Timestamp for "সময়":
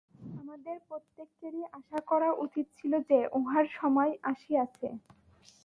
3.79-4.11